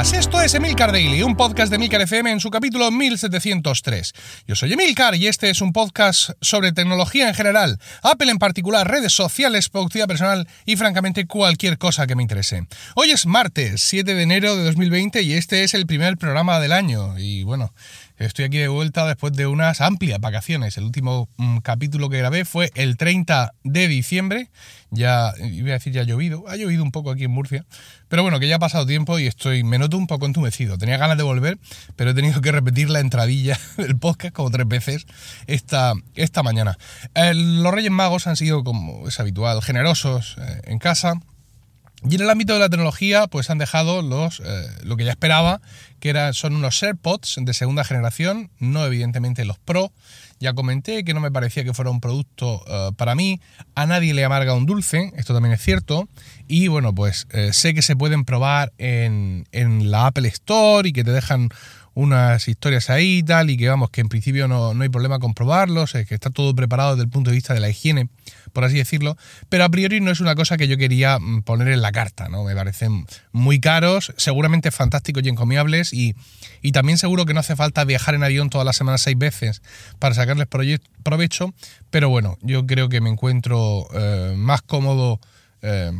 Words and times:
días, 0.00 0.12
esto 0.14 0.40
es 0.40 0.54
Emilcar 0.54 0.92
Daily, 0.92 1.22
un 1.22 1.36
podcast 1.36 1.68
de 1.68 1.76
Emilcar 1.76 2.00
FM 2.00 2.30
en 2.30 2.40
su 2.40 2.50
capítulo 2.50 2.90
1703. 2.90 4.14
Yo 4.46 4.54
soy 4.54 4.72
Emilcar 4.72 5.14
y 5.14 5.26
este 5.26 5.50
es 5.50 5.60
un 5.60 5.72
podcast 5.72 6.30
sobre 6.40 6.72
tecnología 6.72 7.28
en 7.28 7.34
general, 7.34 7.78
Apple 8.02 8.30
en 8.30 8.38
particular, 8.38 8.88
redes 8.88 9.12
sociales, 9.12 9.68
productividad 9.68 10.08
personal 10.08 10.48
y 10.64 10.76
francamente 10.76 11.26
cualquier 11.26 11.76
cosa 11.76 12.06
que 12.06 12.16
me 12.16 12.22
interese. 12.22 12.66
Hoy 12.94 13.10
es 13.10 13.26
martes 13.26 13.82
7 13.82 14.14
de 14.14 14.22
enero 14.22 14.56
de 14.56 14.64
2020 14.64 15.20
y 15.22 15.34
este 15.34 15.64
es 15.64 15.74
el 15.74 15.86
primer 15.86 16.16
programa 16.16 16.60
del 16.60 16.72
año 16.72 17.18
y 17.18 17.42
bueno... 17.42 17.72
Estoy 18.20 18.44
aquí 18.44 18.58
de 18.58 18.68
vuelta 18.68 19.06
después 19.06 19.32
de 19.32 19.46
unas 19.46 19.80
amplias 19.80 20.20
vacaciones. 20.20 20.76
El 20.76 20.84
último 20.84 21.30
mm, 21.38 21.60
capítulo 21.60 22.10
que 22.10 22.18
grabé 22.18 22.44
fue 22.44 22.70
el 22.74 22.98
30 22.98 23.54
de 23.64 23.88
diciembre. 23.88 24.50
Ya, 24.90 25.32
iba 25.42 25.70
a 25.70 25.72
decir 25.72 25.94
ya 25.94 26.02
ha 26.02 26.04
llovido. 26.04 26.44
Ha 26.46 26.56
llovido 26.56 26.82
un 26.82 26.92
poco 26.92 27.10
aquí 27.10 27.24
en 27.24 27.30
Murcia. 27.30 27.64
Pero 28.08 28.22
bueno, 28.22 28.38
que 28.38 28.46
ya 28.46 28.56
ha 28.56 28.58
pasado 28.58 28.84
tiempo 28.84 29.18
y 29.18 29.26
estoy, 29.26 29.64
me 29.64 29.78
un 29.96 30.06
poco 30.06 30.26
entumecido. 30.26 30.78
Tenía 30.78 30.96
ganas 30.96 31.16
de 31.16 31.22
volver, 31.22 31.58
pero 31.96 32.10
he 32.10 32.14
tenido 32.14 32.40
que 32.40 32.52
repetir 32.52 32.90
la 32.90 33.00
entradilla 33.00 33.58
del 33.76 33.96
podcast 33.96 34.34
como 34.34 34.50
tres 34.50 34.68
veces 34.68 35.06
esta, 35.46 35.92
esta 36.14 36.42
mañana. 36.42 36.78
Eh, 37.14 37.34
los 37.34 37.72
Reyes 37.72 37.90
Magos 37.90 38.26
han 38.26 38.36
sido, 38.36 38.64
como 38.64 39.08
es 39.08 39.18
habitual, 39.20 39.62
generosos 39.62 40.36
eh, 40.38 40.60
en 40.64 40.78
casa 40.78 41.20
y 42.08 42.14
en 42.14 42.22
el 42.22 42.30
ámbito 42.30 42.54
de 42.54 42.60
la 42.60 42.70
tecnología, 42.70 43.26
pues 43.26 43.50
han 43.50 43.58
dejado 43.58 44.00
los, 44.00 44.40
eh, 44.40 44.66
lo 44.84 44.96
que 44.96 45.04
ya 45.04 45.10
esperaba, 45.10 45.60
que 45.98 46.08
era, 46.08 46.32
son 46.32 46.56
unos 46.56 46.82
AirPods 46.82 47.36
de 47.42 47.52
segunda 47.52 47.84
generación, 47.84 48.50
no 48.58 48.84
evidentemente 48.86 49.44
los 49.44 49.58
Pro. 49.58 49.92
Ya 50.38 50.54
comenté 50.54 51.04
que 51.04 51.12
no 51.12 51.20
me 51.20 51.30
parecía 51.30 51.64
que 51.64 51.74
fuera 51.74 51.90
un 51.90 52.00
producto 52.00 52.64
eh, 52.66 52.90
para 52.96 53.14
mí. 53.14 53.40
A 53.74 53.84
nadie 53.86 54.14
le 54.14 54.24
amarga 54.24 54.54
un 54.54 54.64
dulce, 54.64 55.12
esto 55.16 55.34
también 55.34 55.52
es 55.52 55.60
cierto. 55.60 56.08
Y 56.48 56.68
bueno, 56.68 56.94
pues 56.94 57.26
eh, 57.30 57.52
sé 57.52 57.74
que 57.74 57.82
se 57.82 57.96
pueden 57.96 58.24
probar 58.24 58.72
en, 58.78 59.46
en 59.52 59.90
la 59.90 60.06
Apple 60.06 60.28
Store 60.28 60.88
y 60.88 60.92
que 60.94 61.04
te 61.04 61.10
dejan 61.10 61.50
unas 61.94 62.48
historias 62.48 62.90
ahí 62.90 63.18
y 63.18 63.22
tal, 63.22 63.50
y 63.50 63.56
que 63.56 63.68
vamos, 63.68 63.90
que 63.90 64.00
en 64.00 64.08
principio 64.08 64.48
no, 64.48 64.74
no 64.74 64.82
hay 64.82 64.88
problema 64.88 65.18
con 65.18 65.34
probarlos, 65.34 65.94
es 65.94 66.06
que 66.06 66.14
está 66.14 66.30
todo 66.30 66.54
preparado 66.54 66.92
desde 66.92 67.04
el 67.04 67.10
punto 67.10 67.30
de 67.30 67.36
vista 67.36 67.54
de 67.54 67.60
la 67.60 67.68
higiene 67.68 68.08
por 68.52 68.64
así 68.64 68.76
decirlo, 68.76 69.16
pero 69.48 69.64
a 69.64 69.68
priori 69.68 70.00
no 70.00 70.10
es 70.10 70.20
una 70.20 70.34
cosa 70.34 70.56
que 70.56 70.68
yo 70.68 70.76
quería 70.76 71.18
mm, 71.18 71.42
poner 71.42 71.68
en 71.68 71.82
la 71.82 71.92
carta, 71.92 72.28
¿no? 72.28 72.44
Me 72.44 72.54
parecen 72.54 73.06
muy 73.32 73.60
caros, 73.60 74.12
seguramente 74.16 74.70
fantásticos 74.70 75.22
y 75.24 75.28
encomiables 75.28 75.92
y, 75.92 76.14
también 76.72 76.98
seguro 76.98 77.26
que 77.26 77.34
no 77.34 77.40
hace 77.40 77.56
falta 77.56 77.84
viajar 77.84 78.14
en 78.14 78.22
avión 78.22 78.50
todas 78.50 78.64
las 78.64 78.76
semanas 78.76 79.02
seis 79.02 79.18
veces 79.18 79.62
para 79.98 80.14
sacarles 80.14 80.46
provecho, 80.46 81.54
pero 81.90 82.08
bueno, 82.08 82.38
yo 82.42 82.66
creo 82.66 82.88
que 82.88 83.00
me 83.00 83.10
encuentro 83.10 83.86
eh, 83.94 84.34
más 84.36 84.62
cómodo. 84.62 85.20
Eh, 85.62 85.92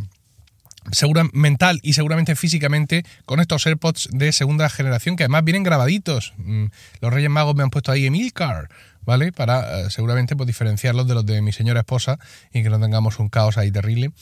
segura, 0.93 1.25
mental 1.33 1.81
y 1.83 1.93
seguramente 1.93 2.37
físicamente 2.37 3.05
con 3.25 3.41
estos 3.41 3.67
AirPods 3.67 4.09
de 4.13 4.33
segunda 4.33 4.69
generación 4.69 5.17
que 5.17 5.25
además 5.25 5.45
vienen 5.45 5.63
grabaditos. 5.63 6.35
Mm, 6.39 6.67
los 7.01 7.13
Reyes 7.13 7.31
Magos 7.31 7.55
me 7.55 7.63
han 7.63 7.71
puesto 7.71 7.93
ahí 7.93 8.07
Emilcar 8.07 8.69
¿vale? 9.05 9.33
Para 9.33 9.81
eh, 9.81 9.91
seguramente 9.91 10.37
pues, 10.37 10.47
diferenciarlos 10.47 11.07
de 11.07 11.15
los 11.15 11.27
de 11.27 11.43
mi 11.43 11.53
señora 11.53 11.81
esposa 11.81 12.19
y 12.53 12.63
que 12.63 12.71
no 12.71 12.79
tengamos 12.81 13.19
un 13.19 13.29
caos 13.29 13.59
ahí 13.59 13.71
terrible. 13.71 14.13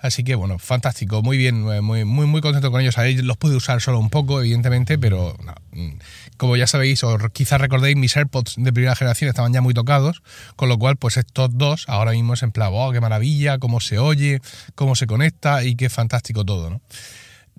Así 0.00 0.22
que 0.22 0.34
bueno, 0.34 0.58
fantástico, 0.58 1.22
muy 1.22 1.36
bien, 1.36 1.70
eh, 1.72 1.80
muy, 1.80 2.04
muy, 2.04 2.26
muy 2.26 2.40
contento 2.40 2.70
con 2.70 2.80
ellos. 2.80 2.98
A 2.98 3.06
ellos 3.06 3.24
los 3.24 3.36
pude 3.36 3.56
usar 3.56 3.80
solo 3.80 3.98
un 3.98 4.10
poco, 4.10 4.40
evidentemente, 4.40 4.98
pero 4.98 5.36
mm, 5.72 5.90
como 6.36 6.56
ya 6.56 6.66
sabéis, 6.66 7.02
o 7.02 7.18
quizás 7.32 7.60
recordéis, 7.60 7.96
mis 7.96 8.16
AirPods 8.16 8.54
de 8.58 8.72
primera 8.72 8.94
generación 8.94 9.28
estaban 9.28 9.52
ya 9.52 9.60
muy 9.60 9.74
tocados, 9.74 10.22
con 10.56 10.68
lo 10.68 10.78
cual, 10.78 10.96
pues 10.96 11.16
estos 11.16 11.50
dos 11.52 11.84
ahora 11.88 12.12
mismo 12.12 12.34
es 12.34 12.42
en 12.42 12.52
plan, 12.52 12.70
oh, 12.72 12.92
qué 12.92 13.00
maravilla, 13.00 13.58
cómo 13.58 13.80
se 13.80 13.98
oye, 13.98 14.40
cómo 14.74 14.94
se 14.94 15.06
conecta 15.06 15.64
y 15.64 15.74
qué 15.74 15.88
fantástico 15.88 16.44
todo, 16.44 16.70
¿no? 16.70 16.80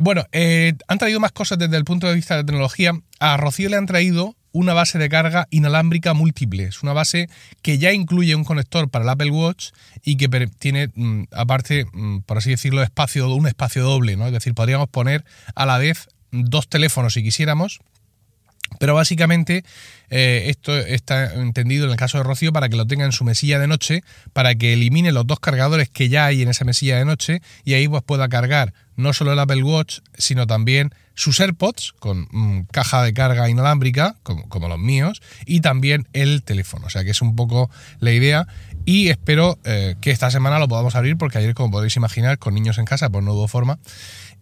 Bueno, 0.01 0.23
eh, 0.31 0.75
han 0.87 0.97
traído 0.97 1.19
más 1.19 1.33
cosas 1.33 1.57
desde 1.57 1.75
el 1.75 1.83
punto 1.83 2.07
de 2.07 2.15
vista 2.15 2.35
de 2.35 2.43
la 2.43 2.45
tecnología. 2.45 2.93
A 3.19 3.35
Rocío 3.35 3.67
le 3.67 3.75
han 3.75 3.85
traído 3.85 4.37
una 4.51 4.73
base 4.73 4.97
de 4.97 5.09
carga 5.09 5.47
inalámbrica 5.49 6.13
múltiple. 6.13 6.63
Es 6.63 6.83
una 6.83 6.93
base 6.93 7.29
que 7.61 7.77
ya 7.77 7.93
incluye 7.93 8.35
un 8.35 8.43
conector 8.43 8.89
para 8.89 9.03
el 9.03 9.09
Apple 9.09 9.31
Watch 9.31 9.69
y 10.03 10.17
que 10.17 10.27
tiene, 10.59 10.89
mm, 10.93 11.23
aparte, 11.31 11.85
mm, 11.91 12.19
por 12.21 12.37
así 12.37 12.51
decirlo, 12.51 12.83
espacio, 12.83 13.33
un 13.33 13.47
espacio 13.47 13.83
doble, 13.83 14.15
¿no? 14.15 14.27
Es 14.27 14.33
decir, 14.33 14.53
podríamos 14.53 14.89
poner 14.89 15.23
a 15.55 15.65
la 15.65 15.77
vez 15.77 16.07
dos 16.31 16.67
teléfonos 16.67 17.13
si 17.13 17.23
quisiéramos. 17.23 17.79
Pero 18.79 18.93
básicamente 18.93 19.63
eh, 20.09 20.45
esto 20.47 20.77
está 20.77 21.33
entendido 21.33 21.85
en 21.85 21.91
el 21.91 21.97
caso 21.97 22.17
de 22.17 22.23
Rocío 22.23 22.53
para 22.53 22.69
que 22.69 22.75
lo 22.75 22.85
tenga 22.85 23.05
en 23.05 23.11
su 23.11 23.23
mesilla 23.23 23.59
de 23.59 23.67
noche, 23.67 24.03
para 24.33 24.55
que 24.55 24.73
elimine 24.73 25.11
los 25.11 25.25
dos 25.25 25.39
cargadores 25.39 25.89
que 25.89 26.09
ya 26.09 26.25
hay 26.25 26.41
en 26.41 26.49
esa 26.49 26.65
mesilla 26.65 26.97
de 26.97 27.05
noche 27.05 27.41
y 27.63 27.73
ahí 27.73 27.87
pues 27.87 28.03
pueda 28.03 28.29
cargar 28.29 28.73
no 28.99 29.13
solo 29.13 29.31
el 29.31 29.39
Apple 29.39 29.63
Watch, 29.63 29.99
sino 30.17 30.45
también 30.45 30.93
sus 31.15 31.39
AirPods 31.39 31.93
con 31.99 32.27
mm, 32.31 32.67
caja 32.71 33.01
de 33.03 33.13
carga 33.13 33.49
inalámbrica, 33.49 34.17
como, 34.23 34.67
los 34.67 34.79
míos, 34.79 35.21
y 35.45 35.61
también 35.61 36.07
el 36.11 36.43
teléfono. 36.43 36.87
O 36.87 36.89
sea 36.89 37.03
que 37.05 37.11
es 37.11 37.21
un 37.21 37.35
poco 37.35 37.69
la 37.99 38.11
idea. 38.11 38.47
Y 38.85 39.07
espero 39.07 39.57
eh, 39.63 39.95
que 40.01 40.11
esta 40.11 40.31
semana 40.31 40.59
lo 40.59 40.67
podamos 40.67 40.95
abrir, 40.95 41.17
porque 41.17 41.37
ayer, 41.37 41.53
como 41.53 41.71
podéis 41.71 41.95
imaginar, 41.95 42.39
con 42.39 42.53
niños 42.53 42.77
en 42.77 42.85
casa, 42.85 43.09
pues 43.09 43.23
no 43.23 43.33
hubo 43.33 43.47
forma. 43.47 43.79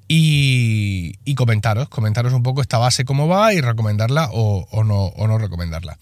Y, 0.07 1.35
comentaros, 1.35 1.90
comentaros 1.90 2.34
un 2.34 2.41
poco 2.41 2.62
esta 2.62 2.78
base 2.78 3.06
cómo 3.06 3.28
va 3.28 3.53
y 3.53 3.62
recomendarla 3.62 4.29
o, 4.31 4.84
no, 4.84 5.06
o 5.06 5.28
no 5.28 5.38
recomendarla. 5.38 5.97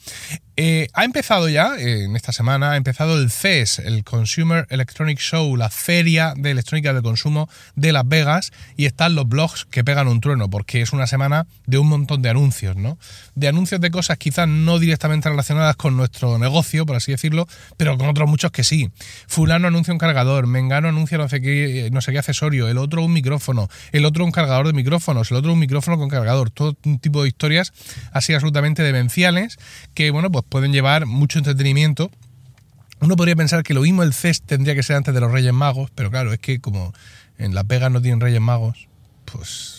Eh, 0.58 0.88
ha 0.94 1.04
empezado 1.04 1.50
ya, 1.50 1.76
en 1.78 2.16
esta 2.16 2.32
semana, 2.32 2.72
ha 2.72 2.78
empezado 2.78 3.20
el 3.20 3.30
CES, 3.30 3.80
el 3.80 4.06
Consumer 4.06 4.66
Electronic 4.70 5.20
Show, 5.20 5.58
la 5.58 5.70
feria 5.70 6.34
de 6.38 6.52
electrónica 6.52 6.94
de 6.94 7.02
consumo 7.02 7.50
de 7.76 7.92
Las 7.92 8.08
Vegas, 8.08 8.54
y 8.78 8.86
están 8.86 9.16
los 9.16 9.28
blogs 9.28 9.66
que 9.66 9.84
pegan 9.84 10.08
un 10.08 10.22
trueno, 10.22 10.50
porque 10.50 10.82
es 10.82 10.94
una 10.94 11.08
semana 11.08 11.46
de 11.66 11.78
un 11.78 11.90
montón 11.90 12.22
de 12.22 12.30
anuncios, 12.30 12.78
¿no? 12.78 12.98
De 13.36 13.50
anuncios 13.50 13.82
de 13.82 13.92
cosas 13.92 14.18
quizás 14.18 14.48
no 14.48 14.80
directamente 14.80 15.28
relacionadas 15.28 15.76
con 15.76 15.98
nuestro 15.98 16.38
negocio, 16.38 16.86
por 16.86 16.96
así 16.96 17.12
decirlo, 17.12 17.48
pero 17.76 17.98
con 17.98 18.08
otros 18.08 18.30
muchos 18.30 18.52
que 18.52 18.64
sí. 18.64 18.92
Fulano 19.28 19.68
anuncia 19.68 19.92
un 19.92 20.00
cargador, 20.00 20.48
Mengano 20.48 20.88
anuncia 20.88 21.18
no 21.18 21.28
sé 21.28 21.42
qué, 21.42 21.90
no 21.92 22.00
sé 22.00 22.14
qué 22.14 22.20
accesorio, 22.20 22.70
el 22.70 22.78
otro 22.78 23.04
un 23.04 23.12
micrófono, 23.12 23.68
el 23.98 24.06
otro 24.06 24.26
un 24.26 24.32
cargador 24.32 24.68
de 24.68 24.74
micrófonos, 24.74 25.32
el 25.32 25.38
otro 25.38 25.54
un 25.54 25.60
micrófono 25.60 25.98
con 25.98 26.10
cargador, 26.10 26.50
todo 26.50 26.76
un 26.86 27.00
tipo 27.00 27.22
de 27.24 27.30
historias 27.30 27.72
así 28.12 28.34
absolutamente 28.34 28.84
demenciales 28.84 29.58
que, 29.94 30.12
bueno, 30.12 30.32
pues 30.32 30.44
pueden 30.48 30.74
llevar 30.74 31.06
mucho 31.06 31.40
entretenimiento. 31.40 32.12
Uno 33.00 33.16
podría 33.16 33.36
pensar 33.36 33.64
que 33.64 33.74
lo 33.74 33.82
mismo 33.82 34.04
el 34.04 34.14
CES 34.14 34.42
tendría 34.42 34.76
que 34.76 34.84
ser 34.84 34.98
antes 34.98 35.14
de 35.14 35.22
los 35.22 35.32
Reyes 35.32 35.54
Magos, 35.54 35.92
pero 35.96 36.12
claro, 36.12 36.34
es 36.34 36.40
que 36.40 36.60
como 36.60 36.94
en 37.38 37.56
La 37.56 37.64
Pega 37.64 37.90
no 37.90 38.02
tienen 38.02 38.20
Reyes 38.20 38.42
Magos, 38.42 38.88
pues 39.26 39.75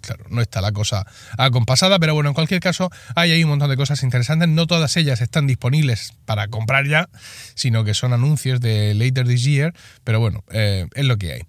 claro, 0.00 0.24
no 0.30 0.40
está 0.40 0.60
la 0.60 0.72
cosa 0.72 1.06
acompasada, 1.38 1.98
pero 1.98 2.14
bueno, 2.14 2.30
en 2.30 2.34
cualquier 2.34 2.60
caso 2.60 2.90
hay 3.14 3.32
ahí 3.32 3.44
un 3.44 3.50
montón 3.50 3.70
de 3.70 3.76
cosas 3.76 4.02
interesantes. 4.02 4.48
No 4.48 4.66
todas 4.66 4.96
ellas 4.96 5.20
están 5.20 5.46
disponibles 5.46 6.14
para 6.24 6.48
comprar 6.48 6.86
ya, 6.86 7.08
sino 7.54 7.84
que 7.84 7.94
son 7.94 8.12
anuncios 8.12 8.60
de 8.60 8.94
later 8.94 9.26
this 9.26 9.44
year, 9.44 9.74
pero 10.04 10.20
bueno, 10.20 10.44
eh, 10.50 10.86
es 10.94 11.04
lo 11.04 11.16
que 11.16 11.32
hay. 11.32 11.42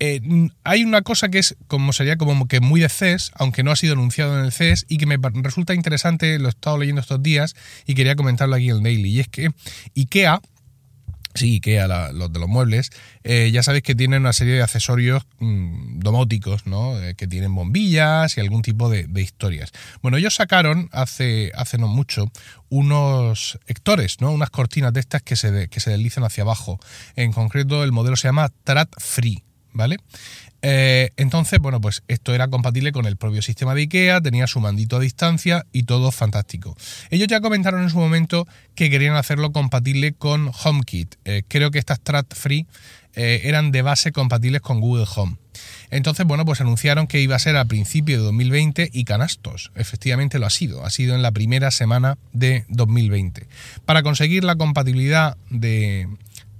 Eh, 0.00 0.20
hay 0.64 0.84
una 0.84 1.02
cosa 1.02 1.28
que 1.28 1.38
es 1.38 1.56
como 1.66 1.92
sería 1.92 2.16
como 2.16 2.46
que 2.48 2.60
muy 2.60 2.80
de 2.80 2.88
CES, 2.88 3.32
aunque 3.34 3.62
no 3.62 3.70
ha 3.70 3.76
sido 3.76 3.94
anunciado 3.94 4.38
en 4.38 4.44
el 4.44 4.52
CES 4.52 4.86
y 4.88 4.98
que 4.98 5.06
me 5.06 5.18
resulta 5.42 5.74
interesante, 5.74 6.38
lo 6.38 6.46
he 6.46 6.50
estado 6.50 6.78
leyendo 6.78 7.00
estos 7.00 7.22
días 7.22 7.54
y 7.86 7.94
quería 7.94 8.16
comentarlo 8.16 8.56
aquí 8.56 8.70
en 8.70 8.76
el 8.76 8.82
Daily, 8.82 9.10
y 9.10 9.20
es 9.20 9.28
que 9.28 9.50
IKEA 9.96 10.40
Sí, 11.34 11.54
IKEA, 11.56 11.86
los 12.12 12.32
de 12.32 12.38
los 12.40 12.48
muebles, 12.48 12.90
eh, 13.22 13.50
ya 13.52 13.62
sabéis 13.62 13.84
que 13.84 13.94
tienen 13.94 14.22
una 14.22 14.32
serie 14.32 14.54
de 14.54 14.62
accesorios 14.62 15.24
mm, 15.38 16.00
domóticos, 16.00 16.66
¿no? 16.66 17.00
Eh, 17.00 17.14
que 17.14 17.26
tienen 17.26 17.54
bombillas 17.54 18.36
y 18.36 18.40
algún 18.40 18.62
tipo 18.62 18.88
de, 18.88 19.06
historias. 19.20 19.72
Bueno, 20.02 20.16
ellos 20.16 20.34
sacaron 20.34 20.88
hace, 20.92 21.52
hace 21.54 21.78
no 21.78 21.86
mucho 21.86 22.30
unos 22.70 23.58
hectores, 23.66 24.20
¿no? 24.20 24.32
Unas 24.32 24.50
cortinas 24.50 24.92
de 24.92 25.00
estas 25.00 25.22
que 25.22 25.36
se, 25.36 25.68
que 25.68 25.80
se 25.80 25.90
deslizan 25.90 26.24
hacia 26.24 26.42
abajo. 26.42 26.80
En 27.14 27.32
concreto, 27.32 27.84
el 27.84 27.92
modelo 27.92 28.16
se 28.16 28.28
llama 28.28 28.50
Trat 28.64 28.88
Free, 28.98 29.44
¿vale? 29.72 29.98
Eh, 30.62 31.10
entonces, 31.16 31.60
bueno, 31.60 31.80
pues 31.80 32.02
esto 32.08 32.34
era 32.34 32.48
compatible 32.48 32.92
con 32.92 33.06
el 33.06 33.16
propio 33.16 33.42
sistema 33.42 33.74
de 33.74 33.82
IKEA, 33.82 34.20
tenía 34.20 34.46
su 34.46 34.60
mandito 34.60 34.96
a 34.96 35.00
distancia 35.00 35.66
y 35.72 35.84
todo 35.84 36.10
fantástico. 36.10 36.76
Ellos 37.10 37.28
ya 37.28 37.40
comentaron 37.40 37.82
en 37.82 37.90
su 37.90 37.98
momento 37.98 38.46
que 38.74 38.90
querían 38.90 39.14
hacerlo 39.14 39.52
compatible 39.52 40.12
con 40.12 40.50
HomeKit. 40.52 41.14
Eh, 41.24 41.42
creo 41.46 41.70
que 41.70 41.78
estas 41.78 41.98
Strat 41.98 42.34
Free 42.34 42.66
eh, 43.14 43.42
eran 43.44 43.72
de 43.72 43.82
base 43.82 44.12
compatibles 44.12 44.60
con 44.60 44.80
Google 44.80 45.06
Home. 45.16 45.36
Entonces, 45.90 46.26
bueno, 46.26 46.44
pues 46.44 46.60
anunciaron 46.60 47.06
que 47.06 47.20
iba 47.20 47.34
a 47.34 47.38
ser 47.40 47.56
a 47.56 47.64
principio 47.64 48.18
de 48.18 48.24
2020 48.24 48.90
y 48.92 49.04
canastos. 49.04 49.72
Efectivamente 49.74 50.38
lo 50.38 50.46
ha 50.46 50.50
sido, 50.50 50.84
ha 50.84 50.90
sido 50.90 51.14
en 51.14 51.22
la 51.22 51.32
primera 51.32 51.70
semana 51.70 52.18
de 52.32 52.64
2020. 52.68 53.48
Para 53.84 54.02
conseguir 54.02 54.44
la 54.44 54.56
compatibilidad 54.56 55.36
de 55.50 56.08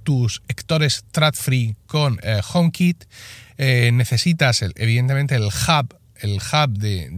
tus 0.09 0.41
hectores 0.47 1.03
Strat 1.07 1.35
Free 1.35 1.75
con 1.85 2.19
HomeKit, 2.51 3.05
eh, 3.59 3.91
necesitas 3.93 4.63
evidentemente 4.75 5.35
el 5.35 5.43
hub 5.43 5.95
el 6.21 6.37
hub 6.37 6.77
de, 6.77 7.09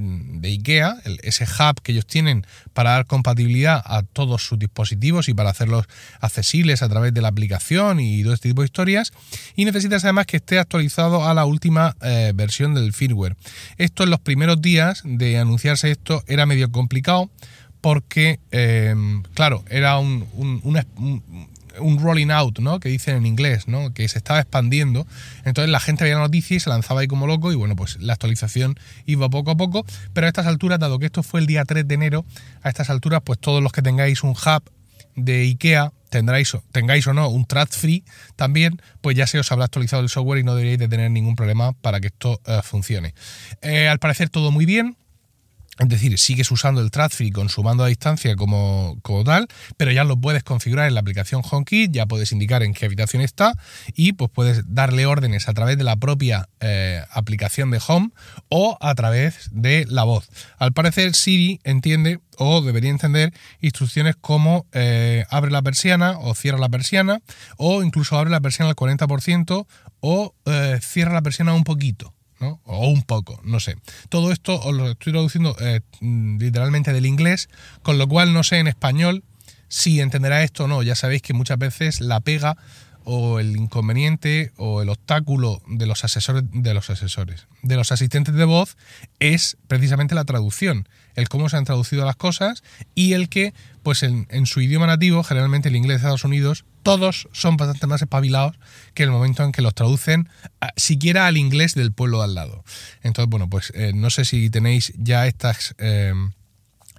IKEA, 0.44 0.98
ese 1.24 1.46
hub 1.46 1.82
que 1.82 1.94
ellos 1.94 2.06
tienen 2.06 2.46
para 2.74 2.92
dar 2.92 3.08
compatibilidad 3.08 3.82
a 3.86 4.04
todos 4.04 4.44
sus 4.44 4.60
dispositivos 4.60 5.30
y 5.30 5.34
para 5.34 5.50
hacerlos 5.50 5.86
accesibles 6.20 6.84
a 6.84 6.90
través 6.90 7.14
de 7.14 7.22
la 7.22 7.30
aplicación 7.30 8.02
y 8.02 8.22
todo 8.22 8.34
este 8.34 8.50
tipo 8.50 8.62
de 8.62 8.66
historias. 8.66 9.14
Y 9.56 9.64
necesitas 9.64 10.04
además 10.04 10.26
que 10.28 10.38
esté 10.38 10.60
actualizado 10.60 11.26
a 11.26 11.34
la 11.34 11.46
última 11.46 11.96
eh, 12.02 12.34
versión 12.36 12.76
del 12.76 12.94
firmware. 12.94 13.38
Esto 13.78 14.04
en 14.04 14.12
los 14.12 14.20
primeros 14.20 14.62
días 14.62 15.02
de 15.06 15.40
anunciarse 15.40 15.90
esto 15.90 16.24
era 16.28 16.46
medio 16.46 16.72
complicado 16.72 17.32
porque, 17.80 18.40
eh, 18.52 18.94
claro, 19.34 19.64
era 19.70 19.98
un 19.98 20.28
rolling 21.80 22.32
out, 22.32 22.60
¿no? 22.60 22.80
Que 22.80 22.90
dicen 22.90 23.18
en 23.18 23.26
inglés, 23.26 23.68
¿no? 23.68 23.94
Que 23.94 24.08
se 24.08 24.18
estaba 24.18 24.40
expandiendo. 24.40 25.08
Entonces 25.46 25.70
la 25.70 25.80
gente 25.80 26.04
veía 26.04 26.16
la 26.16 26.22
noticia 26.22 26.58
y 26.58 26.60
se 26.60 26.70
lanzaba 26.70 27.02
ahí 27.02 27.08
como 27.08 27.28
loco 27.28 27.52
y 27.52 27.56
bueno, 27.56 27.76
pues 27.76 27.98
la 28.00 28.14
actualización 28.14 28.80
iba 29.06 29.30
poco 29.30 29.52
a 29.52 29.58
poco. 29.58 29.86
Pero 30.14 30.28
a 30.28 30.30
estas 30.30 30.48
alturas, 30.48 30.80
dado 30.80 31.00
que 31.00 31.06
esto 31.06 31.24
fue 31.24 31.40
el 31.40 31.48
día 31.48 31.66
3 31.66 31.88
de 31.88 31.96
enero, 31.96 32.26
a 32.62 32.70
estas 32.70 32.90
alturas, 32.90 33.22
pues 33.24 33.40
todos 33.40 33.62
los 33.62 33.72
que 33.72 33.82
tengáis 33.82 34.24
un 34.24 34.32
hub 34.32 34.64
de 35.16 35.42
IKEA, 35.42 35.92
tendráis, 36.10 36.56
tengáis 36.72 37.08
o 37.08 37.14
no 37.14 37.30
un 37.30 37.46
track 37.46 37.72
free 37.72 38.04
también, 38.36 38.82
pues 39.02 39.16
ya 39.16 39.28
se 39.28 39.40
os 39.40 39.52
habrá 39.52 39.66
actualizado 39.66 40.02
el 40.02 40.10
software 40.10 40.40
y 40.40 40.44
no 40.44 40.56
deberíais 40.56 40.80
de 40.80 40.88
tener 40.88 41.12
ningún 41.12 41.36
problema 41.36 41.74
para 41.74 42.00
que 42.00 42.08
esto 42.08 42.40
eh, 42.46 42.60
funcione. 42.64 43.14
Eh, 43.62 43.88
al 43.88 44.00
parecer 44.00 44.30
todo 44.30 44.52
muy 44.52 44.66
bien, 44.66 44.98
es 45.80 45.88
decir, 45.88 46.18
sigues 46.20 46.52
usando 46.52 46.82
el 46.82 46.92
Tradfree 46.92 47.32
con 47.32 47.50
su 47.50 47.64
mando 47.64 47.84
a 47.84 47.88
distancia 47.88 48.36
como, 48.36 49.00
como, 49.02 49.24
tal, 49.24 49.48
pero 49.78 49.92
ya 49.92 50.04
lo 50.04 50.20
puedes 50.20 50.44
configurar 50.44 50.88
en 50.88 50.94
la 50.94 51.00
aplicación 51.00 51.42
HomeKit, 51.50 51.92
ya 51.92 52.06
puedes 52.06 52.32
indicar 52.34 52.62
en 52.62 52.74
qué 52.74 52.86
habitación 52.86 53.22
está 53.22 53.54
y 53.96 54.14
pues 54.14 54.30
puedes 54.32 54.64
darle 54.68 55.06
órdenes 55.06 55.48
a 55.48 55.54
través 55.54 55.78
de 55.78 55.84
la 55.84 55.96
propia 55.96 56.50
eh, 56.60 57.02
aplicación 57.12 57.72
de 57.72 57.82
Home 57.88 58.10
o 58.50 58.78
a 58.82 58.94
través 58.96 59.50
de 59.52 59.86
la 59.88 60.04
voz. 60.04 60.30
Al 60.58 60.74
parecer 60.74 61.16
Siri 61.16 61.62
entiende 61.64 62.20
o 62.38 62.62
debería 62.62 62.90
entender 62.90 63.34
instrucciones 63.62 64.16
como 64.20 64.66
eh, 64.74 65.26
abre 65.30 65.52
la 65.52 65.62
persiana 65.62 66.20
o 66.20 66.36
cierra 66.36 66.60
la 66.60 66.70
persiana 66.70 67.22
o 67.58 67.82
incluso 67.82 68.18
abre 68.18 68.30
la 68.30 68.42
persiana 68.42 68.70
al 68.70 68.76
40% 68.76 69.66
o 70.02 70.36
eh, 70.46 70.80
cierra 70.82 71.14
la 71.14 71.22
persiana 71.22 71.54
un 71.54 71.64
poquito. 71.64 72.14
O 72.42 72.88
un 72.88 73.04
poco, 73.04 73.40
no 73.44 73.60
sé. 73.60 73.78
Todo 74.10 74.32
esto 74.32 74.60
os 74.60 74.74
lo 74.76 74.90
estoy 74.90 75.14
traduciendo 75.14 75.56
eh, 75.60 75.82
literalmente 76.02 76.94
del 76.94 77.06
inglés, 77.06 77.50
con 77.84 77.98
lo 77.98 78.08
cual 78.08 78.34
no 78.34 78.44
sé 78.44 78.58
en 78.58 78.68
español 78.68 79.24
si 79.68 80.02
entenderá 80.02 80.44
esto 80.44 80.66
o 80.66 80.68
no. 80.68 80.84
Ya 80.84 80.96
sabéis 80.96 81.22
que 81.22 81.34
muchas 81.34 81.58
veces 81.58 82.02
la 82.02 82.20
pega 82.20 82.58
o 83.04 83.40
el 83.40 83.58
inconveniente 83.58 84.52
o 84.58 84.82
el 84.82 84.90
obstáculo 84.90 85.62
de 85.68 85.86
los 85.86 86.04
asesores 86.04 86.44
de 86.52 86.74
los 86.74 86.90
asesores 86.90 87.48
de 87.64 87.76
los 87.76 87.92
asistentes 87.92 88.36
de 88.36 88.46
voz 88.46 88.78
es 89.20 89.58
precisamente 89.68 90.14
la 90.14 90.24
traducción 90.24 90.88
el 91.16 91.28
cómo 91.28 91.50
se 91.50 91.58
han 91.58 91.66
traducido 91.66 92.06
las 92.06 92.16
cosas 92.16 92.64
y 92.94 93.14
el 93.14 93.28
que 93.28 93.54
pues 93.82 94.04
en, 94.04 94.28
en 94.30 94.46
su 94.46 94.62
idioma 94.62 94.86
nativo 94.86 95.24
generalmente 95.24 95.70
el 95.70 95.76
inglés 95.76 95.96
de 95.96 95.98
Estados 95.98 96.26
Unidos 96.26 96.66
todos 96.84 97.28
son 97.32 97.58
bastante 97.58 97.88
más 97.88 98.02
espabilados 98.02 98.58
que 98.94 99.04
el 99.04 99.12
momento 99.12 99.44
en 99.44 99.52
que 99.52 99.62
los 99.62 99.74
traducen 99.74 100.30
siquiera 100.76 101.28
al 101.28 101.38
inglés 101.38 101.76
del 101.76 101.92
pueblo 101.92 102.20
de 102.20 102.26
al 102.26 102.36
lado. 102.36 102.64
Entonces 103.04 103.30
bueno 103.30 103.50
pues 103.50 103.72
eh, 103.76 103.92
no 103.94 104.10
sé 104.10 104.26
si 104.26 104.50
tenéis 104.50 104.94
ya 104.98 105.28
estas 105.28 105.76
eh, 105.78 106.14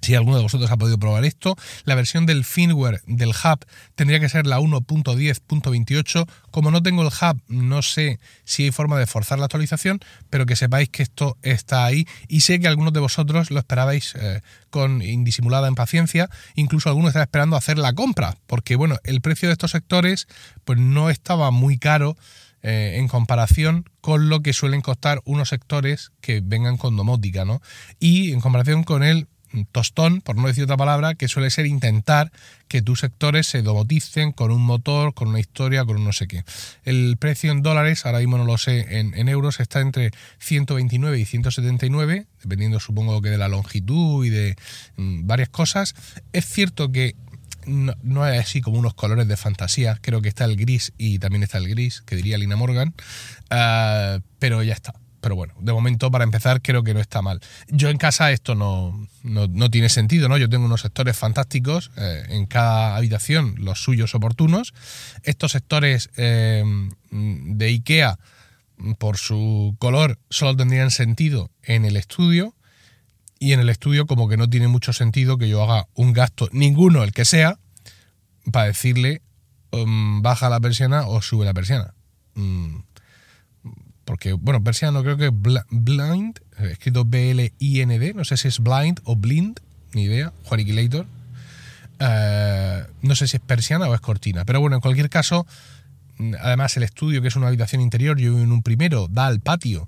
si 0.03 0.15
alguno 0.15 0.37
de 0.37 0.43
vosotros 0.43 0.69
ha 0.69 0.77
podido 0.77 0.97
probar 0.97 1.23
esto, 1.25 1.55
la 1.85 1.95
versión 1.95 2.25
del 2.25 2.43
firmware 2.43 3.01
del 3.07 3.29
hub 3.29 3.65
tendría 3.95 4.19
que 4.19 4.29
ser 4.29 4.45
la 4.45 4.59
1.10.28. 4.59 6.27
Como 6.51 6.71
no 6.71 6.83
tengo 6.83 7.01
el 7.01 7.07
hub, 7.07 7.41
no 7.47 7.81
sé 7.81 8.19
si 8.43 8.65
hay 8.65 8.71
forma 8.71 8.99
de 8.99 9.07
forzar 9.07 9.39
la 9.39 9.45
actualización, 9.45 9.99
pero 10.29 10.45
que 10.45 10.55
sepáis 10.55 10.89
que 10.89 11.03
esto 11.03 11.37
está 11.41 11.85
ahí 11.85 12.05
y 12.27 12.41
sé 12.41 12.59
que 12.59 12.67
algunos 12.67 12.93
de 12.93 12.99
vosotros 12.99 13.49
lo 13.49 13.59
esperabais 13.59 14.13
eh, 14.15 14.41
con 14.69 15.01
indisimulada 15.01 15.67
impaciencia, 15.67 16.29
incluso 16.55 16.89
algunos 16.89 17.09
están 17.09 17.23
esperando 17.23 17.55
hacer 17.55 17.77
la 17.77 17.93
compra, 17.93 18.37
porque 18.47 18.75
bueno, 18.75 18.97
el 19.03 19.21
precio 19.21 19.47
de 19.47 19.53
estos 19.53 19.71
sectores 19.71 20.27
pues 20.65 20.79
no 20.79 21.09
estaba 21.09 21.51
muy 21.51 21.77
caro 21.77 22.17
eh, 22.65 22.95
en 22.97 23.09
comparación 23.09 23.89
con 23.99 24.29
lo 24.29 24.41
que 24.41 24.53
suelen 24.53 24.81
costar 24.81 25.21
unos 25.25 25.49
sectores 25.49 26.11
que 26.21 26.41
vengan 26.41 26.77
con 26.77 26.95
domótica, 26.95 27.43
¿no? 27.43 27.61
Y 27.99 28.31
en 28.31 28.39
comparación 28.39 28.83
con 28.83 29.03
el 29.03 29.27
tostón, 29.71 30.21
por 30.21 30.35
no 30.35 30.47
decir 30.47 30.63
otra 30.63 30.77
palabra, 30.77 31.15
que 31.15 31.27
suele 31.27 31.49
ser 31.49 31.65
intentar 31.65 32.31
que 32.67 32.81
tus 32.81 33.01
sectores 33.01 33.47
se 33.47 33.61
domoticen 33.61 34.31
con 34.31 34.51
un 34.51 34.61
motor, 34.61 35.13
con 35.13 35.27
una 35.27 35.39
historia, 35.39 35.85
con 35.85 35.97
un 35.97 36.05
no 36.05 36.13
sé 36.13 36.27
qué. 36.27 36.43
El 36.83 37.17
precio 37.17 37.51
en 37.51 37.61
dólares, 37.61 38.05
ahora 38.05 38.19
mismo 38.19 38.37
no 38.37 38.45
lo 38.45 38.57
sé, 38.57 38.99
en, 38.99 39.29
euros 39.29 39.59
está 39.59 39.79
entre 39.79 40.11
129 40.39 41.19
y 41.19 41.25
179, 41.25 42.25
dependiendo 42.41 42.79
supongo 42.79 43.21
que 43.21 43.29
de 43.29 43.37
la 43.37 43.47
longitud 43.47 44.25
y 44.25 44.29
de 44.29 44.55
mm, 44.97 45.27
varias 45.27 45.49
cosas. 45.49 45.95
Es 46.33 46.45
cierto 46.45 46.91
que 46.91 47.15
no, 47.65 48.27
es 48.27 48.39
así 48.39 48.61
como 48.61 48.77
unos 48.77 48.93
colores 48.93 49.27
de 49.27 49.37
fantasía, 49.37 49.97
creo 50.01 50.21
que 50.21 50.29
está 50.29 50.45
el 50.45 50.57
gris 50.57 50.93
y 50.97 51.19
también 51.19 51.43
está 51.43 51.59
el 51.59 51.69
gris, 51.69 52.01
que 52.01 52.15
diría 52.15 52.37
Lina 52.37 52.55
Morgan, 52.55 52.93
ah, 53.49 54.19
pero 54.39 54.63
ya 54.63 54.73
está 54.73 54.93
pero 55.23 55.37
bueno, 55.37 55.53
de 55.57 55.71
momento 55.71 56.11
para 56.11 56.25
empezar 56.25 56.61
creo 56.61 56.83
que 56.83 56.93
no 56.93 56.99
está 56.99 57.21
mal. 57.21 57.39
Yo 57.69 57.89
en 57.89 57.97
casa 57.97 58.33
esto 58.33 58.55
no, 58.55 59.07
no, 59.23 59.71
tiene 59.71 59.87
sentido, 59.87 60.27
¿no? 60.27 60.37
Yo 60.37 60.49
tengo 60.49 60.65
unos 60.65 60.81
sectores 60.81 61.15
fantásticos 61.15 61.91
eh, 61.95 62.25
en 62.27 62.45
cada 62.45 62.97
habitación, 62.97 63.55
los 63.57 63.81
suyos 63.81 64.15
oportunos. 64.15 64.73
Estos 65.23 65.53
sectores 65.53 66.09
eh, 66.17 66.61
de 67.09 67.65
IKEA, 67.65 68.19
por 68.97 69.15
su 69.15 69.77
color, 69.79 70.19
solo 70.29 70.57
tendrían 70.57 70.91
sentido 70.91 71.51
en 71.61 71.85
el 71.85 71.95
estudio. 71.95 72.53
Y 73.39 73.53
en 73.53 73.61
el 73.61 73.69
estudio 73.69 74.05
como 74.07 74.27
que 74.27 74.35
no 74.35 74.49
tiene 74.49 74.67
mucho 74.67 74.91
sentido 74.91 75.37
que 75.37 75.47
yo 75.47 75.63
haga 75.63 75.87
un 75.93 76.11
gasto, 76.11 76.49
ninguno 76.51 77.01
el 77.01 77.13
que 77.13 77.23
sea, 77.23 77.59
para 78.51 78.67
decirle 78.67 79.21
um, 79.71 80.21
baja 80.21 80.49
la 80.49 80.59
persiana 80.59 81.07
o 81.07 81.21
sube 81.21 81.45
la 81.45 81.53
persiana. 81.53 81.93
Mm, 82.35 82.79
porque, 84.05 84.33
bueno, 84.33 84.63
persiano 84.63 85.01
creo 85.03 85.17
que 85.17 85.29
Blind, 85.31 86.39
eh, 86.59 86.69
escrito 86.71 87.05
B-L-I-N-D, 87.05 88.13
no 88.13 88.25
sé 88.25 88.37
si 88.37 88.47
es 88.47 88.59
Blind 88.59 88.99
o 89.03 89.15
Blind, 89.15 89.59
ni 89.93 90.03
idea, 90.03 90.33
Juaniquilator. 90.43 91.05
Eh, 91.99 92.83
no 93.01 93.15
sé 93.15 93.27
si 93.27 93.37
es 93.37 93.43
persiana 93.43 93.87
o 93.87 93.95
es 93.95 94.01
cortina, 94.01 94.45
pero 94.45 94.59
bueno, 94.59 94.75
en 94.75 94.81
cualquier 94.81 95.09
caso, 95.09 95.45
mm, 96.17 96.33
además 96.41 96.75
el 96.75 96.83
estudio, 96.83 97.21
que 97.21 97.29
es 97.29 97.35
una 97.35 97.47
habitación 97.47 97.81
interior, 97.81 98.17
yo 98.17 98.31
vivo 98.31 98.43
en 98.43 98.51
un 98.51 98.61
primero, 98.61 99.07
da 99.07 99.27
al 99.27 99.39
patio, 99.39 99.87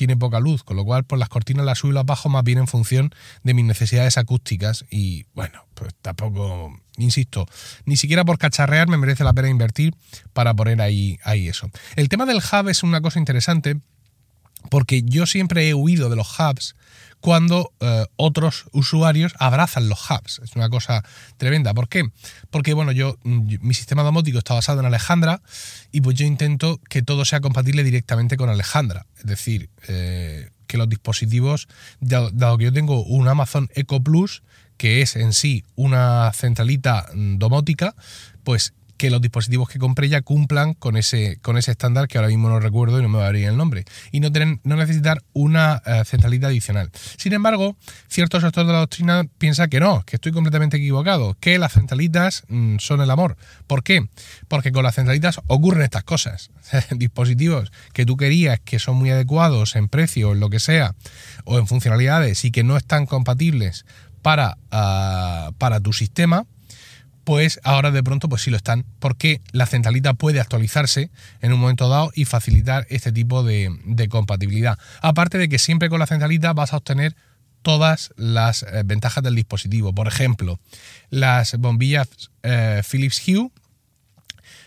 tiene 0.00 0.16
poca 0.16 0.40
luz, 0.40 0.64
con 0.64 0.78
lo 0.78 0.84
cual 0.86 1.04
pues 1.04 1.18
las 1.18 1.28
cortinas 1.28 1.66
las 1.66 1.76
subo 1.76 1.90
y 1.90 1.94
las 1.94 2.06
bajo 2.06 2.30
más 2.30 2.42
bien 2.42 2.56
en 2.56 2.66
función 2.66 3.10
de 3.42 3.52
mis 3.52 3.66
necesidades 3.66 4.16
acústicas 4.16 4.86
y 4.88 5.26
bueno, 5.34 5.66
pues 5.74 5.94
tampoco, 6.00 6.74
insisto, 6.96 7.46
ni 7.84 7.98
siquiera 7.98 8.24
por 8.24 8.38
cacharrear 8.38 8.88
me 8.88 8.96
merece 8.96 9.24
la 9.24 9.34
pena 9.34 9.50
invertir 9.50 9.94
para 10.32 10.54
poner 10.54 10.80
ahí, 10.80 11.18
ahí 11.22 11.48
eso. 11.48 11.68
El 11.96 12.08
tema 12.08 12.24
del 12.24 12.38
hub 12.38 12.70
es 12.70 12.82
una 12.82 13.02
cosa 13.02 13.18
interesante 13.18 13.76
porque 14.68 15.02
yo 15.02 15.26
siempre 15.26 15.68
he 15.68 15.74
huido 15.74 16.10
de 16.10 16.16
los 16.16 16.38
hubs 16.38 16.74
cuando 17.20 17.72
eh, 17.80 18.06
otros 18.16 18.64
usuarios 18.72 19.34
abrazan 19.38 19.88
los 19.88 20.10
hubs. 20.10 20.40
Es 20.42 20.56
una 20.56 20.68
cosa 20.68 21.04
tremenda. 21.36 21.74
¿Por 21.74 21.88
qué? 21.88 22.04
Porque, 22.50 22.74
bueno, 22.74 22.92
yo, 22.92 23.18
mi 23.24 23.74
sistema 23.74 24.02
domótico 24.02 24.38
está 24.38 24.54
basado 24.54 24.80
en 24.80 24.86
Alejandra 24.86 25.42
y 25.92 26.00
pues 26.00 26.16
yo 26.16 26.26
intento 26.26 26.80
que 26.88 27.02
todo 27.02 27.24
sea 27.24 27.40
compatible 27.40 27.84
directamente 27.84 28.36
con 28.36 28.48
Alejandra. 28.48 29.06
Es 29.18 29.26
decir, 29.26 29.68
eh, 29.88 30.50
que 30.66 30.78
los 30.78 30.88
dispositivos, 30.88 31.68
dado 32.00 32.56
que 32.56 32.64
yo 32.64 32.72
tengo 32.72 33.02
un 33.04 33.28
Amazon 33.28 33.68
Echo 33.74 34.00
Plus, 34.00 34.42
que 34.76 35.02
es 35.02 35.16
en 35.16 35.34
sí 35.34 35.64
una 35.74 36.32
centralita 36.32 37.06
mm, 37.12 37.36
domótica, 37.36 37.94
pues 38.44 38.72
que 39.00 39.08
los 39.08 39.22
dispositivos 39.22 39.70
que 39.70 39.78
compré 39.78 40.10
ya 40.10 40.20
cumplan 40.20 40.74
con 40.74 40.94
ese, 40.98 41.38
con 41.40 41.56
ese 41.56 41.70
estándar 41.70 42.06
que 42.06 42.18
ahora 42.18 42.28
mismo 42.28 42.50
no 42.50 42.60
recuerdo 42.60 42.98
y 42.98 43.02
no 43.02 43.08
me 43.08 43.16
va 43.16 43.24
a 43.24 43.26
abrir 43.28 43.48
el 43.48 43.56
nombre. 43.56 43.86
Y 44.12 44.20
no, 44.20 44.30
tener, 44.30 44.58
no 44.62 44.76
necesitar 44.76 45.22
una 45.32 45.80
eh, 45.86 46.02
centralita 46.04 46.48
adicional. 46.48 46.90
Sin 47.16 47.32
embargo, 47.32 47.78
ciertos 48.08 48.42
sectores 48.42 48.66
de 48.66 48.74
la 48.74 48.80
doctrina 48.80 49.24
piensan 49.38 49.70
que 49.70 49.80
no, 49.80 50.02
que 50.04 50.16
estoy 50.16 50.32
completamente 50.32 50.76
equivocado, 50.76 51.34
que 51.40 51.58
las 51.58 51.72
centralitas 51.72 52.42
mm, 52.48 52.76
son 52.76 53.00
el 53.00 53.10
amor. 53.10 53.38
¿Por 53.66 53.82
qué? 53.82 54.06
Porque 54.48 54.70
con 54.70 54.82
las 54.82 54.96
centralitas 54.96 55.40
ocurren 55.46 55.80
estas 55.80 56.04
cosas. 56.04 56.50
dispositivos 56.94 57.72
que 57.94 58.04
tú 58.04 58.18
querías 58.18 58.60
que 58.60 58.78
son 58.78 58.96
muy 58.96 59.08
adecuados 59.08 59.76
en 59.76 59.88
precio, 59.88 60.32
en 60.32 60.40
lo 60.40 60.50
que 60.50 60.60
sea, 60.60 60.94
o 61.44 61.58
en 61.58 61.66
funcionalidades 61.66 62.44
y 62.44 62.50
que 62.50 62.64
no 62.64 62.76
están 62.76 63.06
compatibles 63.06 63.86
para, 64.20 64.58
ah, 64.70 65.52
para 65.56 65.80
tu 65.80 65.94
sistema, 65.94 66.44
pues 67.24 67.60
ahora 67.64 67.90
de 67.90 68.02
pronto 68.02 68.28
pues 68.28 68.42
sí 68.42 68.50
lo 68.50 68.56
están, 68.56 68.84
porque 68.98 69.40
la 69.52 69.66
centralita 69.66 70.14
puede 70.14 70.40
actualizarse 70.40 71.10
en 71.40 71.52
un 71.52 71.60
momento 71.60 71.88
dado 71.88 72.10
y 72.14 72.24
facilitar 72.24 72.86
este 72.90 73.12
tipo 73.12 73.42
de, 73.42 73.70
compatibilidad. 74.10 74.78
Aparte 75.02 75.38
de 75.38 75.48
que 75.48 75.58
siempre 75.58 75.88
con 75.88 75.98
la 75.98 76.06
centralita 76.06 76.52
vas 76.52 76.72
a 76.72 76.78
obtener 76.78 77.14
todas 77.62 78.12
las 78.16 78.62
eh, 78.62 78.82
ventajas 78.84 79.22
del 79.22 79.34
dispositivo. 79.34 79.94
Por 79.94 80.08
ejemplo, 80.08 80.58
las 81.10 81.56
bombillas 81.58 82.08
eh, 82.42 82.82
Philips 82.90 83.22
Hue 83.26 83.50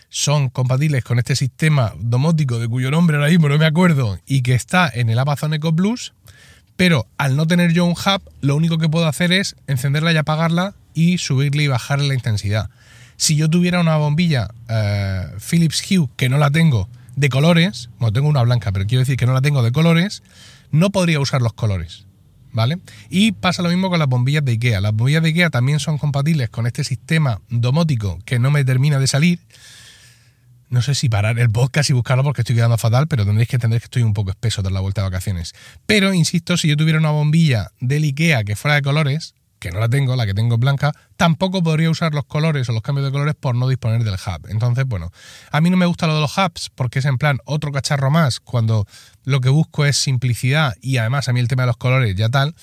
son 0.08 0.48
compatibles 0.48 1.02
con 1.02 1.18
este 1.18 1.34
sistema 1.34 1.92
domótico 1.98 2.60
de 2.60 2.68
cuyo 2.68 2.92
nombre 2.92 3.16
ahora 3.16 3.30
mismo 3.30 3.48
no 3.48 3.58
me 3.58 3.66
acuerdo 3.66 4.20
y 4.26 4.42
que 4.42 4.54
está 4.54 4.88
en 4.88 5.10
el 5.10 5.18
Amazon 5.18 5.54
Echo 5.54 5.74
Plus 5.74 6.14
Pero 6.76 7.08
al 7.18 7.36
no 7.36 7.48
tener 7.48 7.72
yo 7.72 7.84
un 7.84 7.92
hub, 7.94 8.22
lo 8.40 8.54
único 8.54 8.78
que 8.78 8.88
puedo 8.88 9.08
hacer 9.08 9.32
es 9.32 9.56
encenderla 9.66 10.12
y 10.12 10.16
apagarla 10.16 10.76
y 10.94 11.18
subirle 11.18 11.64
y 11.64 11.68
bajarle 11.68 12.08
la 12.08 12.14
intensidad. 12.14 12.70
Si 13.16 13.36
yo 13.36 13.48
tuviera 13.48 13.80
una 13.80 13.96
bombilla 13.96 14.48
eh, 14.68 15.26
Philips 15.38 15.82
Hue, 15.90 16.08
que 16.16 16.28
no 16.28 16.38
la 16.38 16.50
tengo, 16.50 16.88
de 17.16 17.28
colores, 17.28 17.90
bueno, 17.98 18.12
tengo 18.12 18.28
una 18.28 18.42
blanca, 18.42 18.72
pero 18.72 18.86
quiero 18.86 19.00
decir 19.00 19.16
que 19.16 19.26
no 19.26 19.32
la 19.32 19.40
tengo 19.40 19.62
de 19.62 19.72
colores, 19.72 20.22
no 20.70 20.90
podría 20.90 21.20
usar 21.20 21.42
los 21.42 21.52
colores. 21.52 22.06
¿Vale? 22.52 22.78
Y 23.10 23.32
pasa 23.32 23.62
lo 23.62 23.68
mismo 23.68 23.90
con 23.90 23.98
las 23.98 24.06
bombillas 24.06 24.44
de 24.44 24.52
IKEA. 24.52 24.80
Las 24.80 24.94
bombillas 24.94 25.24
de 25.24 25.30
IKEA 25.30 25.50
también 25.50 25.80
son 25.80 25.98
compatibles 25.98 26.50
con 26.50 26.68
este 26.68 26.84
sistema 26.84 27.40
domótico 27.48 28.20
que 28.24 28.38
no 28.38 28.52
me 28.52 28.64
termina 28.64 29.00
de 29.00 29.08
salir. 29.08 29.40
No 30.70 30.80
sé 30.80 30.94
si 30.94 31.08
parar 31.08 31.40
el 31.40 31.50
podcast 31.50 31.90
y 31.90 31.94
buscarlo 31.94 32.22
porque 32.22 32.42
estoy 32.42 32.54
quedando 32.54 32.78
fatal, 32.78 33.08
pero 33.08 33.24
tendréis 33.24 33.48
que 33.48 33.56
entender 33.56 33.80
que 33.80 33.86
estoy 33.86 34.02
un 34.02 34.14
poco 34.14 34.30
espeso 34.30 34.62
tras 34.62 34.72
la 34.72 34.78
vuelta 34.78 35.00
de 35.00 35.08
vacaciones. 35.08 35.52
Pero, 35.86 36.14
insisto, 36.14 36.56
si 36.56 36.68
yo 36.68 36.76
tuviera 36.76 37.00
una 37.00 37.10
bombilla 37.10 37.72
del 37.80 38.04
IKEA 38.04 38.44
que 38.44 38.54
fuera 38.54 38.76
de 38.76 38.82
colores, 38.82 39.34
que 39.64 39.70
no 39.70 39.80
la 39.80 39.88
tengo, 39.88 40.14
la 40.14 40.26
que 40.26 40.34
tengo 40.34 40.56
es 40.56 40.60
blanca, 40.60 40.92
tampoco 41.16 41.62
podría 41.62 41.88
usar 41.88 42.12
los 42.12 42.26
colores 42.26 42.68
o 42.68 42.72
los 42.72 42.82
cambios 42.82 43.06
de 43.06 43.12
colores 43.12 43.34
por 43.34 43.54
no 43.54 43.66
disponer 43.66 44.04
del 44.04 44.12
hub. 44.12 44.46
Entonces, 44.50 44.84
bueno, 44.84 45.10
a 45.50 45.62
mí 45.62 45.70
no 45.70 45.78
me 45.78 45.86
gusta 45.86 46.06
lo 46.06 46.14
de 46.14 46.20
los 46.20 46.36
hubs 46.36 46.70
porque 46.74 46.98
es 46.98 47.06
en 47.06 47.16
plan 47.16 47.38
otro 47.46 47.72
cacharro 47.72 48.10
más 48.10 48.40
cuando 48.40 48.86
lo 49.24 49.40
que 49.40 49.48
busco 49.48 49.86
es 49.86 49.96
simplicidad 49.96 50.74
y 50.82 50.98
además 50.98 51.30
a 51.30 51.32
mí 51.32 51.40
el 51.40 51.48
tema 51.48 51.62
de 51.62 51.68
los 51.68 51.78
colores 51.78 52.14
ya 52.14 52.28
tal, 52.28 52.54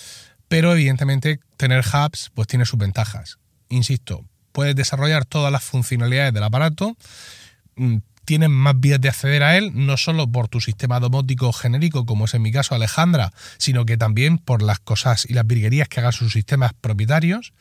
pero 0.47 0.73
evidentemente 0.73 1.39
tener 1.57 1.83
hubs 1.83 2.29
pues 2.35 2.47
tiene 2.47 2.65
sus 2.65 2.77
ventajas. 2.77 3.39
Insisto, 3.69 4.23
puedes 4.51 4.75
desarrollar 4.75 5.25
todas 5.25 5.51
las 5.51 5.63
funcionalidades 5.63 6.35
del 6.35 6.43
aparato, 6.43 6.95
tienes 8.31 8.49
más 8.49 8.79
vías 8.79 9.01
de 9.01 9.09
acceder 9.09 9.43
a 9.43 9.57
él, 9.57 9.71
no 9.73 9.97
solo 9.97 10.25
por 10.25 10.47
tu 10.47 10.61
sistema 10.61 11.01
domótico 11.01 11.51
genérico, 11.51 12.05
como 12.05 12.23
es 12.23 12.33
en 12.33 12.41
mi 12.41 12.49
caso 12.49 12.73
Alejandra, 12.73 13.33
sino 13.57 13.85
que 13.85 13.97
también 13.97 14.37
por 14.37 14.61
las 14.61 14.79
cosas 14.79 15.25
y 15.29 15.33
las 15.33 15.45
virguerías 15.45 15.89
que 15.89 15.99
hagan 15.99 16.13
sus 16.13 16.31
sistemas 16.31 16.71
propietarios. 16.79 17.51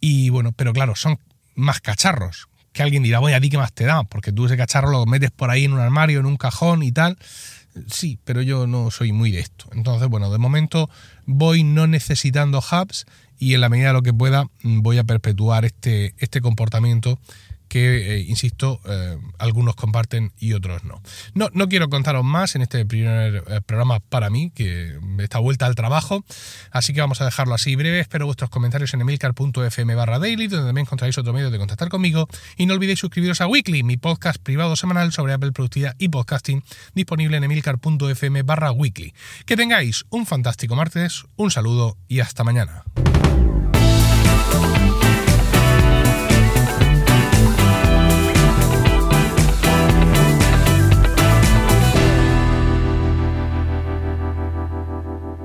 Y 0.00 0.28
bueno, 0.28 0.52
pero 0.52 0.74
claro, 0.74 0.94
son 0.94 1.18
más 1.54 1.80
cacharros. 1.80 2.48
Que 2.74 2.82
alguien 2.82 3.02
dirá, 3.02 3.18
voy 3.18 3.32
a 3.32 3.40
ti 3.40 3.48
qué 3.48 3.56
más 3.56 3.72
te 3.72 3.86
da, 3.86 4.04
porque 4.04 4.30
tú 4.30 4.44
ese 4.44 4.58
cacharro 4.58 4.90
lo 4.90 5.06
metes 5.06 5.30
por 5.30 5.48
ahí 5.48 5.64
en 5.64 5.72
un 5.72 5.80
armario, 5.80 6.20
en 6.20 6.26
un 6.26 6.36
cajón 6.36 6.82
y 6.82 6.92
tal. 6.92 7.16
Sí, 7.90 8.18
pero 8.24 8.42
yo 8.42 8.66
no 8.66 8.90
soy 8.90 9.12
muy 9.12 9.30
de 9.30 9.40
esto. 9.40 9.70
Entonces, 9.72 10.08
bueno, 10.08 10.30
de 10.30 10.36
momento 10.36 10.90
voy 11.24 11.64
no 11.64 11.86
necesitando 11.86 12.58
hubs 12.58 13.06
y 13.38 13.54
en 13.54 13.62
la 13.62 13.70
medida 13.70 13.86
de 13.86 13.94
lo 13.94 14.02
que 14.02 14.12
pueda 14.12 14.48
voy 14.62 14.98
a 14.98 15.04
perpetuar 15.04 15.64
este, 15.64 16.14
este 16.18 16.42
comportamiento 16.42 17.18
que, 17.74 18.18
eh, 18.18 18.20
insisto, 18.28 18.80
eh, 18.84 19.18
algunos 19.36 19.74
comparten 19.74 20.30
y 20.38 20.52
otros 20.52 20.84
no. 20.84 21.02
no. 21.34 21.50
No 21.52 21.68
quiero 21.68 21.88
contaros 21.88 22.24
más 22.24 22.54
en 22.54 22.62
este 22.62 22.86
primer 22.86 23.42
eh, 23.48 23.60
programa 23.66 23.98
para 23.98 24.30
mí, 24.30 24.52
que 24.54 24.96
esta 25.18 25.40
vuelta 25.40 25.66
al 25.66 25.74
trabajo, 25.74 26.24
así 26.70 26.92
que 26.92 27.00
vamos 27.00 27.20
a 27.20 27.24
dejarlo 27.24 27.52
así 27.52 27.74
breve. 27.74 27.98
Espero 27.98 28.26
vuestros 28.26 28.48
comentarios 28.48 28.94
en 28.94 29.00
emilcar.fm 29.00 29.94
barra 29.96 30.20
daily, 30.20 30.46
donde 30.46 30.66
también 30.66 30.84
encontraréis 30.84 31.18
otro 31.18 31.32
medio 31.32 31.50
de 31.50 31.58
contactar 31.58 31.88
conmigo. 31.88 32.28
Y 32.56 32.66
no 32.66 32.74
olvidéis 32.74 33.00
suscribiros 33.00 33.40
a 33.40 33.48
Weekly, 33.48 33.82
mi 33.82 33.96
podcast 33.96 34.40
privado 34.40 34.76
semanal 34.76 35.10
sobre 35.10 35.32
Apple 35.32 35.50
Productividad 35.50 35.96
y 35.98 36.10
Podcasting, 36.10 36.62
disponible 36.94 37.38
en 37.38 37.42
emilcar.fm 37.42 38.42
barra 38.44 38.70
weekly. 38.70 39.14
Que 39.46 39.56
tengáis 39.56 40.04
un 40.10 40.26
fantástico 40.26 40.76
martes, 40.76 41.24
un 41.34 41.50
saludo 41.50 41.98
y 42.06 42.20
hasta 42.20 42.44
mañana. 42.44 42.84